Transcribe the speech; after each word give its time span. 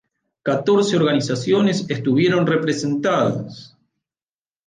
Catorce 0.41 0.95
organizaciones 0.97 1.85
estuvieron 1.87 2.47
representadas. 2.47 3.77